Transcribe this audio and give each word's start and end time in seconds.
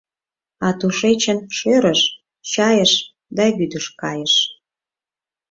А 0.67 0.69
тушечын 0.79 1.39
шӧрыш, 1.57 2.01
чайыш 2.51 2.93
да 3.35 3.45
вӱдыш 3.57 3.85
кайыш. 4.01 4.33